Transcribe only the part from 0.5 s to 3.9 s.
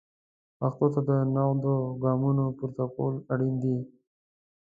پښتو ته د نغدو ګامونو پورته کول اړین دي.